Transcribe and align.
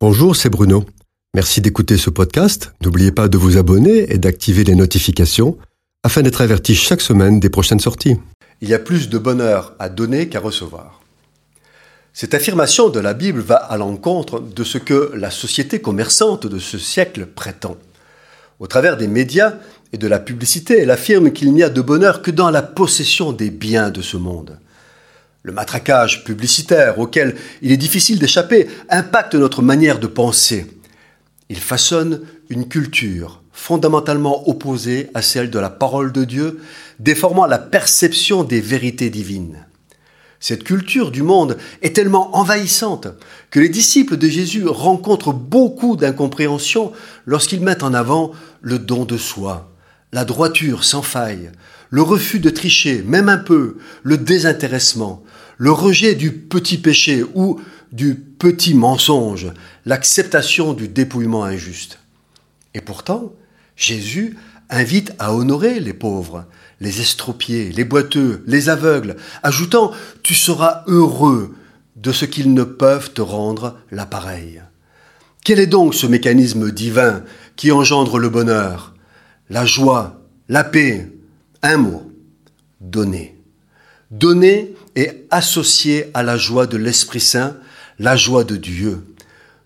Bonjour, 0.00 0.36
c'est 0.36 0.48
Bruno. 0.48 0.84
Merci 1.34 1.60
d'écouter 1.60 1.96
ce 1.96 2.08
podcast. 2.08 2.72
N'oubliez 2.84 3.10
pas 3.10 3.26
de 3.26 3.36
vous 3.36 3.58
abonner 3.58 4.12
et 4.12 4.18
d'activer 4.18 4.62
les 4.62 4.76
notifications 4.76 5.58
afin 6.04 6.22
d'être 6.22 6.40
averti 6.40 6.76
chaque 6.76 7.00
semaine 7.00 7.40
des 7.40 7.50
prochaines 7.50 7.80
sorties. 7.80 8.14
Il 8.60 8.68
y 8.68 8.74
a 8.74 8.78
plus 8.78 9.08
de 9.08 9.18
bonheur 9.18 9.74
à 9.80 9.88
donner 9.88 10.28
qu'à 10.28 10.38
recevoir. 10.38 11.02
Cette 12.12 12.32
affirmation 12.32 12.90
de 12.90 13.00
la 13.00 13.12
Bible 13.12 13.40
va 13.40 13.56
à 13.56 13.76
l'encontre 13.76 14.38
de 14.38 14.62
ce 14.62 14.78
que 14.78 15.10
la 15.16 15.32
société 15.32 15.80
commerçante 15.80 16.46
de 16.46 16.60
ce 16.60 16.78
siècle 16.78 17.26
prétend. 17.26 17.76
Au 18.60 18.68
travers 18.68 18.98
des 18.98 19.08
médias 19.08 19.54
et 19.92 19.98
de 19.98 20.06
la 20.06 20.20
publicité, 20.20 20.78
elle 20.78 20.92
affirme 20.92 21.32
qu'il 21.32 21.52
n'y 21.52 21.64
a 21.64 21.70
de 21.70 21.80
bonheur 21.80 22.22
que 22.22 22.30
dans 22.30 22.50
la 22.50 22.62
possession 22.62 23.32
des 23.32 23.50
biens 23.50 23.90
de 23.90 24.02
ce 24.02 24.16
monde. 24.16 24.60
Le 25.48 25.54
matraquage 25.54 26.24
publicitaire 26.24 26.98
auquel 26.98 27.34
il 27.62 27.72
est 27.72 27.78
difficile 27.78 28.18
d'échapper 28.18 28.68
impacte 28.90 29.34
notre 29.34 29.62
manière 29.62 29.98
de 29.98 30.06
penser. 30.06 30.66
Il 31.48 31.56
façonne 31.56 32.20
une 32.50 32.68
culture 32.68 33.42
fondamentalement 33.50 34.46
opposée 34.46 35.08
à 35.14 35.22
celle 35.22 35.48
de 35.48 35.58
la 35.58 35.70
parole 35.70 36.12
de 36.12 36.24
Dieu, 36.24 36.60
déformant 36.98 37.46
la 37.46 37.56
perception 37.56 38.44
des 38.44 38.60
vérités 38.60 39.08
divines. 39.08 39.64
Cette 40.38 40.64
culture 40.64 41.10
du 41.10 41.22
monde 41.22 41.56
est 41.80 41.96
tellement 41.96 42.36
envahissante 42.36 43.08
que 43.50 43.58
les 43.58 43.70
disciples 43.70 44.18
de 44.18 44.28
Jésus 44.28 44.66
rencontrent 44.68 45.32
beaucoup 45.32 45.96
d'incompréhension 45.96 46.92
lorsqu'ils 47.24 47.62
mettent 47.62 47.84
en 47.84 47.94
avant 47.94 48.32
le 48.60 48.78
don 48.78 49.06
de 49.06 49.16
soi, 49.16 49.72
la 50.12 50.24
droiture 50.24 50.84
sans 50.84 51.02
faille, 51.02 51.50
le 51.90 52.02
refus 52.02 52.40
de 52.40 52.50
tricher, 52.50 53.02
même 53.02 53.28
un 53.28 53.38
peu, 53.38 53.78
le 54.02 54.18
désintéressement, 54.18 55.22
le 55.56 55.70
rejet 55.72 56.14
du 56.14 56.32
petit 56.32 56.78
péché 56.78 57.24
ou 57.34 57.60
du 57.92 58.14
petit 58.14 58.74
mensonge, 58.74 59.52
l'acceptation 59.86 60.74
du 60.74 60.88
dépouillement 60.88 61.44
injuste. 61.44 61.98
Et 62.74 62.80
pourtant, 62.80 63.32
Jésus 63.76 64.36
invite 64.70 65.12
à 65.18 65.34
honorer 65.34 65.80
les 65.80 65.94
pauvres, 65.94 66.44
les 66.80 67.00
estropiés, 67.00 67.70
les 67.70 67.84
boiteux, 67.84 68.44
les 68.46 68.68
aveugles, 68.68 69.16
ajoutant⁇ 69.42 69.92
Tu 70.22 70.34
seras 70.34 70.84
heureux 70.86 71.54
de 71.96 72.12
ce 72.12 72.24
qu'ils 72.24 72.52
ne 72.54 72.64
peuvent 72.64 73.12
te 73.12 73.22
rendre 73.22 73.78
l'appareil⁇ 73.90 74.62
Quel 75.44 75.58
est 75.58 75.66
donc 75.66 75.94
ce 75.94 76.06
mécanisme 76.06 76.70
divin 76.70 77.24
qui 77.56 77.72
engendre 77.72 78.18
le 78.18 78.28
bonheur, 78.28 78.94
la 79.50 79.64
joie, 79.64 80.20
la 80.48 80.64
paix 80.64 81.10
Un 81.62 81.76
mot, 81.78 82.12
donner. 82.80 83.34
Donner 84.10 84.74
est 84.94 85.26
associé 85.30 86.10
à 86.14 86.22
la 86.22 86.36
joie 86.36 86.66
de 86.66 86.76
l'Esprit 86.76 87.20
Saint, 87.20 87.56
la 87.98 88.16
joie 88.16 88.44
de 88.44 88.56
Dieu. 88.56 89.07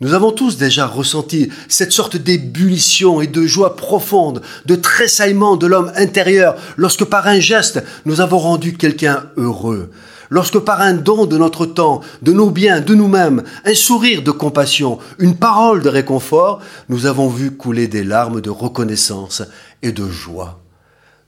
Nous 0.00 0.14
avons 0.14 0.30
tous 0.30 0.56
déjà 0.56 0.86
ressenti 0.86 1.50
cette 1.66 1.90
sorte 1.90 2.16
d'ébullition 2.16 3.20
et 3.20 3.26
de 3.26 3.44
joie 3.46 3.74
profonde, 3.74 4.42
de 4.64 4.76
tressaillement 4.76 5.56
de 5.56 5.66
l'homme 5.66 5.90
intérieur 5.96 6.54
lorsque 6.76 7.04
par 7.04 7.26
un 7.26 7.40
geste 7.40 7.82
nous 8.04 8.20
avons 8.20 8.38
rendu 8.38 8.76
quelqu'un 8.76 9.24
heureux, 9.36 9.90
lorsque 10.30 10.60
par 10.60 10.82
un 10.82 10.94
don 10.94 11.26
de 11.26 11.36
notre 11.36 11.66
temps, 11.66 12.00
de 12.22 12.32
nos 12.32 12.50
biens, 12.50 12.80
de 12.80 12.94
nous-mêmes, 12.94 13.42
un 13.64 13.74
sourire 13.74 14.22
de 14.22 14.30
compassion, 14.30 15.00
une 15.18 15.36
parole 15.36 15.82
de 15.82 15.88
réconfort, 15.88 16.60
nous 16.88 17.06
avons 17.06 17.28
vu 17.28 17.50
couler 17.50 17.88
des 17.88 18.04
larmes 18.04 18.40
de 18.40 18.50
reconnaissance 18.50 19.42
et 19.82 19.90
de 19.90 20.08
joie. 20.08 20.60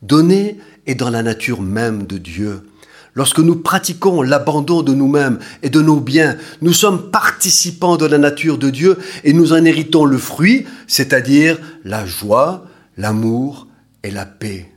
Donner 0.00 0.58
est 0.86 0.94
dans 0.94 1.10
la 1.10 1.24
nature 1.24 1.60
même 1.60 2.06
de 2.06 2.18
Dieu. 2.18 2.62
Lorsque 3.14 3.40
nous 3.40 3.56
pratiquons 3.56 4.22
l'abandon 4.22 4.82
de 4.82 4.94
nous-mêmes 4.94 5.38
et 5.62 5.70
de 5.70 5.80
nos 5.80 6.00
biens, 6.00 6.36
nous 6.62 6.72
sommes 6.72 7.10
participants 7.10 7.96
de 7.96 8.06
la 8.06 8.18
nature 8.18 8.56
de 8.56 8.70
Dieu 8.70 8.98
et 9.24 9.32
nous 9.32 9.52
en 9.52 9.64
héritons 9.64 10.04
le 10.04 10.18
fruit, 10.18 10.66
c'est-à-dire 10.86 11.58
la 11.84 12.06
joie, 12.06 12.66
l'amour 12.96 13.66
et 14.02 14.10
la 14.10 14.26
paix. 14.26 14.70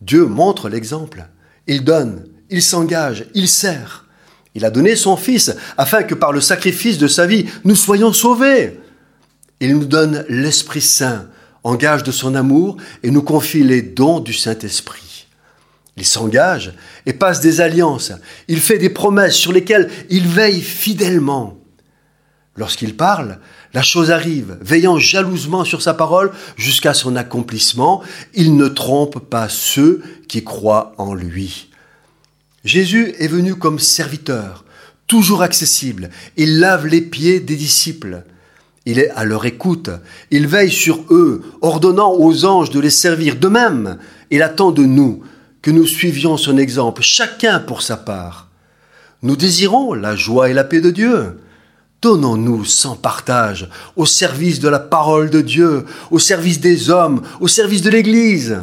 Dieu 0.00 0.24
montre 0.24 0.68
l'exemple. 0.68 1.26
Il 1.66 1.84
donne, 1.84 2.24
il 2.48 2.62
s'engage, 2.62 3.26
il 3.34 3.48
sert. 3.48 4.06
Il 4.54 4.64
a 4.64 4.70
donné 4.70 4.96
son 4.96 5.16
Fils 5.16 5.54
afin 5.76 6.02
que 6.02 6.14
par 6.14 6.32
le 6.32 6.40
sacrifice 6.40 6.98
de 6.98 7.08
sa 7.08 7.26
vie, 7.26 7.46
nous 7.64 7.76
soyons 7.76 8.12
sauvés. 8.12 8.80
Il 9.60 9.76
nous 9.76 9.84
donne 9.84 10.24
l'Esprit 10.28 10.80
Saint, 10.80 11.26
engage 11.62 12.02
de 12.02 12.10
son 12.10 12.34
amour 12.34 12.78
et 13.02 13.10
nous 13.10 13.22
confie 13.22 13.62
les 13.62 13.82
dons 13.82 14.20
du 14.20 14.32
Saint-Esprit. 14.32 15.09
Il 16.00 16.06
s'engage 16.06 16.72
et 17.04 17.12
passe 17.12 17.40
des 17.40 17.60
alliances. 17.60 18.12
Il 18.48 18.58
fait 18.58 18.78
des 18.78 18.88
promesses 18.88 19.34
sur 19.34 19.52
lesquelles 19.52 19.90
il 20.08 20.26
veille 20.26 20.62
fidèlement. 20.62 21.58
Lorsqu'il 22.56 22.96
parle, 22.96 23.38
la 23.74 23.82
chose 23.82 24.10
arrive, 24.10 24.56
veillant 24.62 24.98
jalousement 24.98 25.62
sur 25.62 25.82
sa 25.82 25.92
parole 25.92 26.32
jusqu'à 26.56 26.94
son 26.94 27.16
accomplissement. 27.16 28.02
Il 28.32 28.56
ne 28.56 28.66
trompe 28.66 29.18
pas 29.18 29.50
ceux 29.50 30.02
qui 30.26 30.42
croient 30.42 30.94
en 30.96 31.12
lui. 31.12 31.68
Jésus 32.64 33.14
est 33.18 33.28
venu 33.28 33.54
comme 33.54 33.78
serviteur, 33.78 34.64
toujours 35.06 35.42
accessible. 35.42 36.08
Il 36.38 36.60
lave 36.60 36.86
les 36.86 37.02
pieds 37.02 37.40
des 37.40 37.56
disciples. 37.56 38.24
Il 38.86 38.98
est 38.98 39.10
à 39.10 39.26
leur 39.26 39.44
écoute. 39.44 39.90
Il 40.30 40.46
veille 40.46 40.72
sur 40.72 41.04
eux, 41.10 41.42
ordonnant 41.60 42.14
aux 42.14 42.46
anges 42.46 42.70
de 42.70 42.80
les 42.80 42.88
servir. 42.88 43.36
De 43.36 43.48
même, 43.48 43.98
il 44.30 44.40
attend 44.40 44.70
de 44.70 44.84
nous 44.84 45.22
que 45.62 45.70
nous 45.70 45.86
suivions 45.86 46.36
son 46.36 46.56
exemple, 46.56 47.02
chacun 47.02 47.60
pour 47.60 47.82
sa 47.82 47.96
part. 47.96 48.48
Nous 49.22 49.36
désirons 49.36 49.92
la 49.92 50.16
joie 50.16 50.48
et 50.48 50.54
la 50.54 50.64
paix 50.64 50.80
de 50.80 50.90
Dieu. 50.90 51.38
Donnons-nous 52.00 52.64
sans 52.64 52.96
partage 52.96 53.68
au 53.96 54.06
service 54.06 54.60
de 54.60 54.68
la 54.68 54.78
parole 54.78 55.28
de 55.28 55.42
Dieu, 55.42 55.84
au 56.10 56.18
service 56.18 56.60
des 56.60 56.88
hommes, 56.88 57.20
au 57.40 57.48
service 57.48 57.82
de 57.82 57.90
l'Église. 57.90 58.60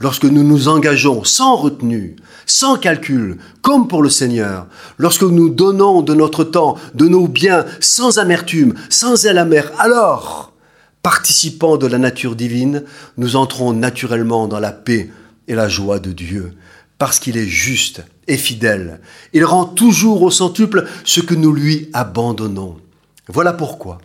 Lorsque 0.00 0.24
nous 0.24 0.42
nous 0.42 0.66
engageons 0.66 1.22
sans 1.22 1.54
retenue, 1.54 2.16
sans 2.46 2.76
calcul, 2.76 3.38
comme 3.62 3.86
pour 3.86 4.02
le 4.02 4.10
Seigneur, 4.10 4.66
lorsque 4.98 5.22
nous 5.22 5.50
donnons 5.50 6.02
de 6.02 6.14
notre 6.14 6.42
temps, 6.42 6.76
de 6.94 7.06
nos 7.06 7.28
biens, 7.28 7.64
sans 7.78 8.18
amertume, 8.18 8.74
sans 8.90 9.24
aile 9.24 9.38
amère, 9.38 9.70
alors, 9.78 10.52
participant 11.00 11.76
de 11.76 11.86
la 11.86 11.98
nature 11.98 12.34
divine, 12.34 12.82
nous 13.16 13.36
entrons 13.36 13.72
naturellement 13.72 14.48
dans 14.48 14.58
la 14.58 14.72
paix 14.72 15.10
et 15.48 15.54
la 15.54 15.68
joie 15.68 15.98
de 15.98 16.12
Dieu, 16.12 16.54
parce 16.98 17.18
qu'il 17.18 17.36
est 17.36 17.46
juste 17.46 18.02
et 18.28 18.36
fidèle. 18.36 19.00
Il 19.32 19.44
rend 19.44 19.64
toujours 19.64 20.22
au 20.22 20.30
centuple 20.30 20.86
ce 21.04 21.20
que 21.20 21.34
nous 21.34 21.52
lui 21.52 21.88
abandonnons. 21.92 22.76
Voilà 23.28 23.52
pourquoi 23.52 23.98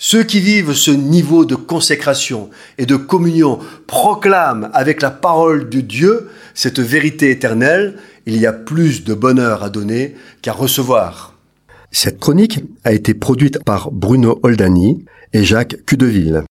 ceux 0.00 0.22
qui 0.22 0.38
vivent 0.38 0.74
ce 0.74 0.92
niveau 0.92 1.44
de 1.44 1.56
consécration 1.56 2.50
et 2.78 2.86
de 2.86 2.94
communion 2.94 3.58
proclament 3.88 4.70
avec 4.72 5.02
la 5.02 5.10
parole 5.10 5.68
de 5.68 5.80
Dieu 5.80 6.30
cette 6.54 6.78
vérité 6.78 7.32
éternelle. 7.32 7.98
Il 8.24 8.36
y 8.36 8.46
a 8.46 8.52
plus 8.52 9.02
de 9.02 9.12
bonheur 9.12 9.64
à 9.64 9.70
donner 9.70 10.14
qu'à 10.40 10.52
recevoir. 10.52 11.34
Cette 11.90 12.20
chronique 12.20 12.60
a 12.84 12.92
été 12.92 13.12
produite 13.12 13.64
par 13.64 13.90
Bruno 13.90 14.38
Oldani 14.44 15.04
et 15.32 15.42
Jacques 15.42 15.84
Cudeville. 15.84 16.44